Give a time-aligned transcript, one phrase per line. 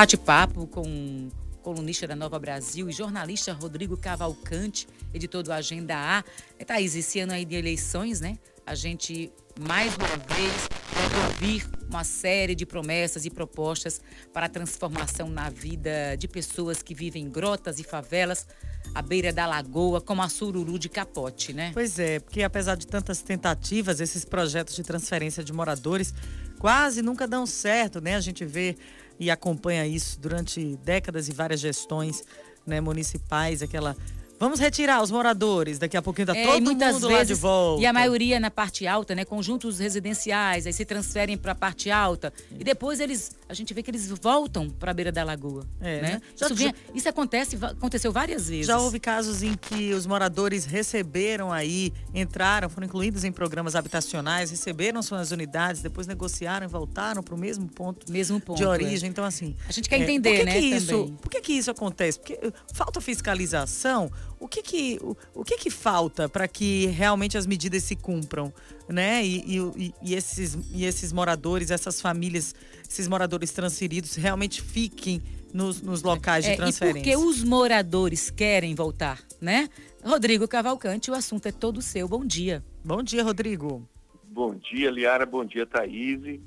[0.00, 1.28] bate-papo com
[1.62, 6.24] colunista da Nova Brasil e jornalista Rodrigo Cavalcante, editor do Agenda A.
[6.58, 8.38] É, Thaís, esse ano aí de eleições, né?
[8.64, 14.00] A gente, mais uma vez, vai ouvir uma série de promessas e propostas
[14.32, 18.46] para a transformação na vida de pessoas que vivem em grotas e favelas
[18.94, 21.72] à beira da lagoa, como a Sururu de Capote, né?
[21.74, 26.14] Pois é, porque apesar de tantas tentativas, esses projetos de transferência de moradores
[26.58, 28.16] quase nunca dão certo, né?
[28.16, 28.78] A gente vê
[29.20, 32.24] e acompanha isso durante décadas e várias gestões
[32.66, 33.94] né, municipais, aquela
[34.40, 37.82] Vamos retirar os moradores, daqui a pouquinho tá é, todo mundo vezes, lá de volta.
[37.82, 39.22] E a maioria na parte alta, né?
[39.22, 42.32] Conjuntos residenciais, aí se transferem para a parte alta.
[42.58, 45.66] E depois eles, a gente vê que eles voltam para a beira da lagoa.
[45.78, 46.12] É, né?
[46.12, 46.22] né?
[46.34, 48.66] Já, isso, isso, acontece, aconteceu várias vezes.
[48.66, 54.50] Já houve casos em que os moradores receberam aí, entraram, foram incluídos em programas habitacionais,
[54.50, 59.06] receberam suas unidades, depois negociaram e voltaram para o mesmo ponto, mesmo ponto de origem.
[59.06, 59.10] É.
[59.10, 59.54] Então, assim.
[59.68, 60.52] A gente quer é, entender, por que né?
[60.52, 62.18] Que isso, por que, que isso acontece?
[62.18, 67.36] Porque uh, falta fiscalização o que que, o, o que, que falta para que realmente
[67.36, 68.52] as medidas se cumpram,
[68.88, 69.22] né?
[69.24, 72.54] E, e, e, esses, e esses moradores, essas famílias,
[72.88, 76.98] esses moradores transferidos realmente fiquem nos, nos locais de transferência.
[76.98, 79.68] É, e porque os moradores querem voltar, né?
[80.02, 82.08] Rodrigo Cavalcante, o assunto é todo seu.
[82.08, 82.64] Bom dia.
[82.82, 83.86] Bom dia, Rodrigo.
[84.24, 85.26] Bom dia, Liara.
[85.26, 86.40] Bom dia, Thaís.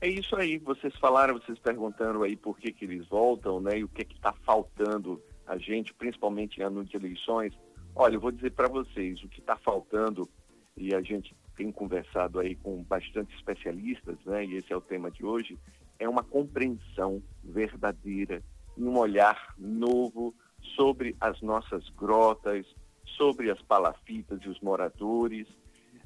[0.00, 3.78] É isso aí, vocês falaram, vocês perguntaram aí por que, que eles voltam, né?
[3.78, 7.52] E o que está faltando a gente, principalmente em ano de eleições,
[7.92, 10.28] olha, eu vou dizer para vocês, o que está faltando,
[10.76, 15.10] e a gente tem conversado aí com bastante especialistas, né, e esse é o tema
[15.10, 15.58] de hoje,
[15.98, 18.40] é uma compreensão verdadeira
[18.78, 20.32] um olhar novo
[20.76, 22.64] sobre as nossas grotas,
[23.16, 25.48] sobre as palafitas e os moradores.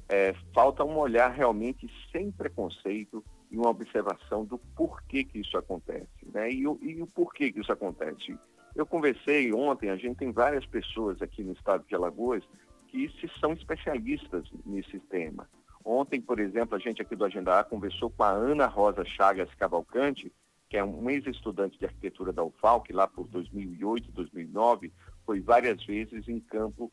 [0.09, 6.09] É, falta um olhar realmente sem preconceito e uma observação do porquê que isso acontece,
[6.33, 6.51] né?
[6.51, 8.37] E, e o porquê que isso acontece.
[8.75, 12.43] Eu conversei ontem, a gente tem várias pessoas aqui no estado de Alagoas
[12.89, 15.49] que se são especialistas nesse tema.
[15.83, 19.53] Ontem, por exemplo, a gente aqui do Agenda A conversou com a Ana Rosa Chagas
[19.55, 20.31] Cavalcante,
[20.67, 24.91] que é um ex-estudante de arquitetura da UFAL, que lá por 2008, 2009,
[25.25, 26.91] foi várias vezes em campo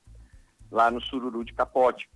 [0.71, 2.09] lá no Sururu de Capote.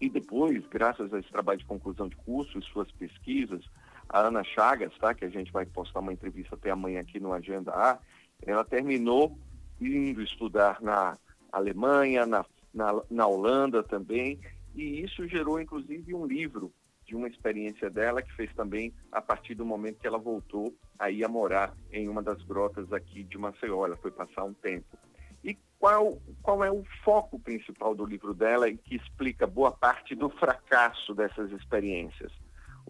[0.00, 3.64] E depois, graças a esse trabalho de conclusão de curso e suas pesquisas,
[4.08, 7.32] a Ana Chagas, tá, que a gente vai postar uma entrevista até amanhã aqui no
[7.32, 7.98] Agenda A,
[8.46, 9.38] ela terminou
[9.80, 11.16] indo estudar na
[11.52, 14.40] Alemanha, na, na, na Holanda também,
[14.74, 16.72] e isso gerou inclusive um livro
[17.08, 21.24] de uma experiência dela que fez também a partir do momento que ela voltou aí
[21.24, 23.86] a morar em uma das grotas aqui de Maceió.
[23.86, 24.98] Ela foi passar um tempo.
[25.42, 30.14] E qual, qual é o foco principal do livro dela e que explica boa parte
[30.14, 32.30] do fracasso dessas experiências?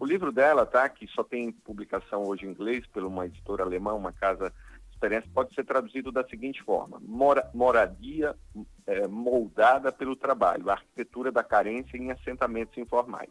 [0.01, 3.93] O livro dela, tá, que só tem publicação hoje em inglês por uma editora alemã,
[3.93, 4.53] uma casa
[4.93, 8.33] experiência pode ser traduzido da seguinte forma: mora, moradia
[8.87, 13.29] é, moldada pelo trabalho, a arquitetura da carência em assentamentos informais.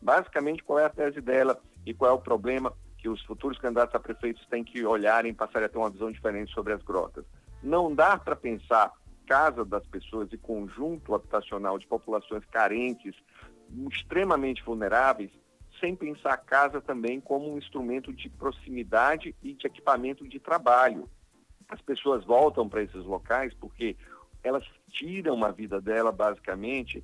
[0.00, 3.96] Basicamente, qual é a tese dela e qual é o problema que os futuros candidatos
[3.96, 7.24] a prefeitos têm que olharem e passarem a ter uma visão diferente sobre as grotas?
[7.60, 8.92] Não dá para pensar
[9.26, 13.16] casa das pessoas e conjunto habitacional de populações carentes,
[13.90, 15.32] extremamente vulneráveis,
[15.80, 21.08] sem pensar a casa também como um instrumento de proximidade e de equipamento de trabalho.
[21.68, 23.96] As pessoas voltam para esses locais porque
[24.42, 27.02] elas tiram a vida dela, basicamente,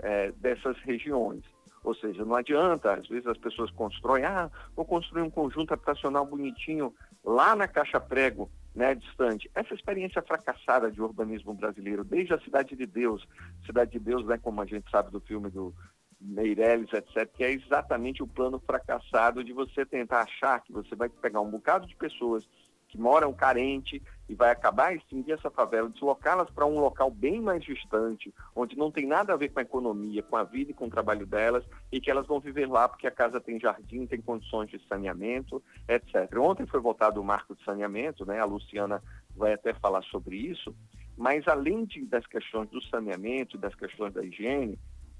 [0.00, 1.42] é, dessas regiões.
[1.82, 6.26] Ou seja, não adianta, às vezes as pessoas constroem, ah, vou construir um conjunto habitacional
[6.26, 6.92] bonitinho
[7.24, 9.50] lá na Caixa Prego, né, distante.
[9.54, 13.26] Essa experiência fracassada de urbanismo brasileiro, desde a Cidade de Deus,
[13.64, 15.72] Cidade de Deus, né, como a gente sabe do filme do,
[16.20, 21.08] Meirelles, etc., que é exatamente o plano fracassado de você tentar achar que você vai
[21.08, 22.46] pegar um bocado de pessoas
[22.88, 27.62] que moram carente e vai acabar extinguir essa favela, deslocá-las para um local bem mais
[27.62, 30.86] distante, onde não tem nada a ver com a economia, com a vida e com
[30.86, 34.20] o trabalho delas, e que elas vão viver lá porque a casa tem jardim, tem
[34.20, 36.32] condições de saneamento, etc.
[36.38, 38.40] Ontem foi votado o marco de saneamento, né?
[38.40, 39.02] A Luciana
[39.36, 40.74] vai até falar sobre isso,
[41.16, 44.78] mas além de, das questões do saneamento, das questões da higiene,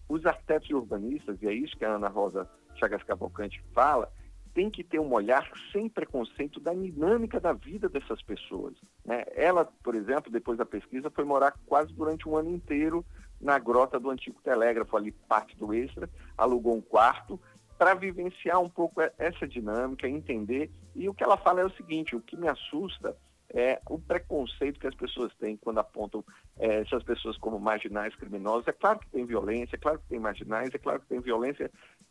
[0.09, 4.11] os arquitetos urbanistas, e é isso que a Ana Rosa Chagas Cavalcante fala,
[4.55, 8.75] tem que ter um olhar sem preconceito da dinâmica da vida dessas pessoas.
[9.05, 9.25] Né?
[9.35, 13.05] Ela, por exemplo, depois da pesquisa, foi morar quase durante um ano inteiro
[13.39, 16.09] na grota do antigo telégrafo, ali parte do extra,
[16.39, 17.39] alugou um quarto
[17.77, 20.71] para vivenciar um pouco essa dinâmica, entender.
[20.95, 23.15] E o que ela fala é o seguinte: o que me assusta
[23.57, 26.23] é o preconceito que as pessoas têm quando apontam
[26.59, 28.69] é, essas pessoas como marginais criminosas.
[28.69, 31.71] É claro que tem violência, é claro que tem marginais, é claro que tem violência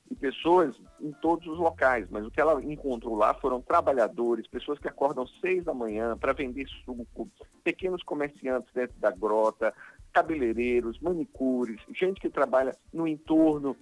[0.10, 4.80] de pessoas em todos os locais, mas o que ela encontrou lá foram trabalhadores, pessoas
[4.80, 7.30] que acordam seis da manhã para vender suco,
[7.64, 9.72] pequenos comerciantes dentro da grota,
[10.12, 13.76] cabeleireiros, manicures, gente que trabalha no entorno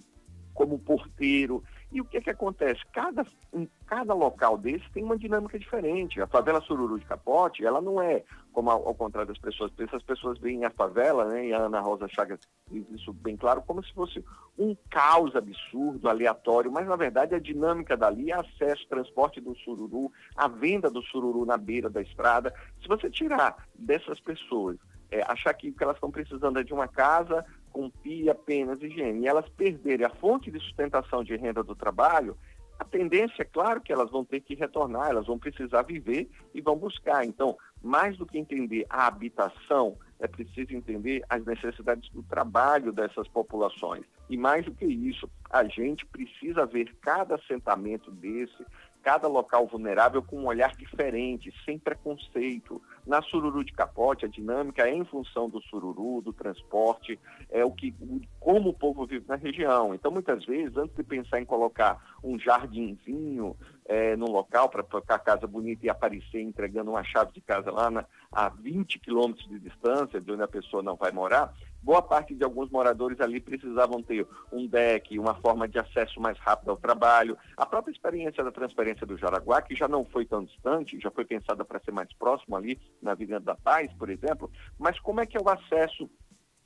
[0.52, 1.64] como porteiro.
[1.94, 2.80] E o que, que acontece?
[2.92, 6.20] Cada, em cada local desse tem uma dinâmica diferente.
[6.20, 9.96] A favela Sururu de Capote, ela não é, como ao, ao contrário das pessoas pensam,
[9.96, 13.62] as pessoas veem a favela, né, e a Ana Rosa Chagas diz isso bem claro,
[13.62, 14.24] como se fosse
[14.58, 20.10] um caos absurdo, aleatório, mas na verdade a dinâmica dali é acesso, transporte do sururu,
[20.34, 22.52] a venda do sururu na beira da estrada.
[22.82, 24.78] Se você tirar dessas pessoas
[25.12, 27.90] é, achar que o que elas estão precisando é de uma casa com
[28.30, 32.38] apenas higiene, e elas perderem a fonte de sustentação de renda do trabalho,
[32.78, 36.60] a tendência é claro que elas vão ter que retornar, elas vão precisar viver e
[36.60, 37.24] vão buscar.
[37.24, 43.26] Então, mais do que entender a habitação, é preciso entender as necessidades do trabalho dessas
[43.28, 44.04] populações.
[44.30, 48.64] E mais do que isso, a gente precisa ver cada assentamento desse,
[49.04, 52.80] cada local vulnerável com um olhar diferente, sem preconceito.
[53.06, 57.20] Na Sururu de Capote, a dinâmica é em função do sururu, do transporte,
[57.50, 57.94] é o que,
[58.40, 59.94] como o povo vive na região.
[59.94, 63.54] Então, muitas vezes, antes de pensar em colocar um jardinzinho
[63.84, 67.70] é, no local para ficar a casa bonita e aparecer entregando uma chave de casa
[67.70, 71.52] lá na, a 20 quilômetros de distância de onde a pessoa não vai morar,
[71.84, 76.38] boa parte de alguns moradores ali precisavam ter um deck, uma forma de acesso mais
[76.38, 77.36] rápido ao trabalho.
[77.56, 81.26] A própria experiência da transferência do Jaraguá, que já não foi tão distante, já foi
[81.26, 85.26] pensada para ser mais próximo ali na Avenida da Paz, por exemplo, mas como é
[85.26, 86.08] que é o acesso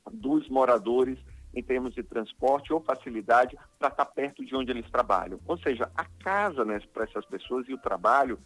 [0.09, 1.19] dos moradores
[1.53, 5.39] em termos de transporte ou facilidade para estar perto de onde eles trabalham.
[5.45, 8.39] Ou seja, a casa né, para essas pessoas e o trabalho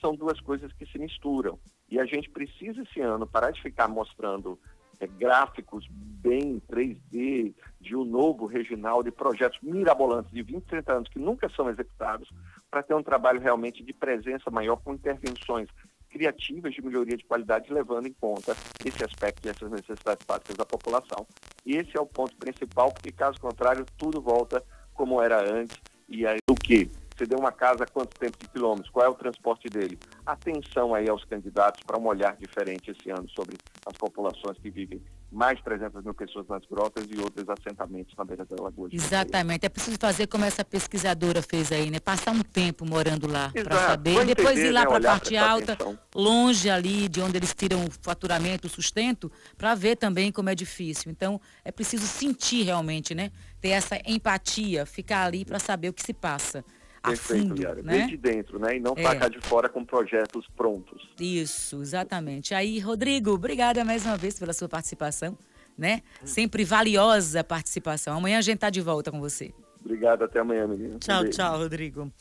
[0.00, 1.58] são duas coisas que se misturam.
[1.88, 4.58] E a gente precisa esse ano parar de ficar mostrando
[5.00, 11.08] é, gráficos bem 3D de um novo regional, de projetos mirabolantes de 20, 30 anos
[11.08, 12.28] que nunca são executados,
[12.70, 15.68] para ter um trabalho realmente de presença maior com intervenções
[16.10, 20.64] criativas de melhoria de qualidade, levando em conta esse aspecto e essas necessidades básicas da
[20.64, 21.26] população.
[21.64, 24.64] E esse é o ponto principal, porque caso contrário, tudo volta
[24.94, 25.78] como era antes.
[26.08, 26.90] E aí o que?
[27.18, 28.88] Você deu uma casa quanto tempo de quilômetros?
[28.90, 29.98] Qual é o transporte dele?
[30.24, 35.02] Atenção aí aos candidatos para um olhar diferente esse ano sobre as populações que vivem
[35.30, 38.88] mais de 300 mil pessoas nas grotas e outros assentamentos na beira da lagoa.
[38.92, 39.66] Exatamente.
[39.66, 41.98] É preciso fazer como essa pesquisadora fez aí, né?
[41.98, 44.24] Passar um tempo morando lá para saber.
[44.24, 44.86] Depois ir lá né?
[44.86, 45.98] para a parte alta, atenção.
[46.14, 50.54] longe ali de onde eles tiram o faturamento, o sustento, para ver também como é
[50.54, 51.10] difícil.
[51.10, 53.32] Então, é preciso sentir realmente, né?
[53.60, 56.64] Ter essa empatia, ficar ali para saber o que se passa.
[57.08, 57.82] Perfeito, fundo.
[57.82, 57.98] Né?
[57.98, 58.76] Desde dentro, né?
[58.76, 59.14] E não é.
[59.14, 61.08] cá de fora com projetos prontos.
[61.18, 62.54] Isso, exatamente.
[62.54, 65.36] Aí, Rodrigo, obrigada mais uma vez pela sua participação,
[65.76, 66.02] né?
[66.24, 68.16] Sempre valiosa participação.
[68.16, 69.52] Amanhã a gente tá de volta com você.
[69.84, 70.98] Obrigado, até amanhã, menina.
[70.98, 72.12] Tchau, um tchau, Rodrigo.